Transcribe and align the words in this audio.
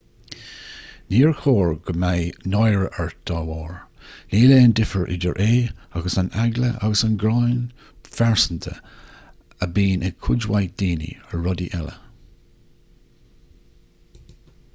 níor 1.15 1.33
chóir 1.39 1.73
go 1.89 1.93
mbeidh 2.03 2.47
náire 2.53 2.87
ort 3.03 3.17
dá 3.31 3.41
bharr 3.49 3.75
níl 4.31 4.53
aon 4.55 4.73
difear 4.79 5.11
idir 5.17 5.37
é 5.47 5.49
agus 5.99 6.17
an 6.23 6.31
eagla 6.45 6.69
agus 6.87 7.05
gráin 7.25 7.59
phearsanta 8.19 8.73
a 9.67 9.71
bhíonn 9.77 10.05
ag 10.09 10.17
cuid 10.29 10.47
mhaith 10.53 10.75
daoine 10.83 11.11
ar 11.27 11.43
rudaí 11.45 11.69
eile 11.81 11.93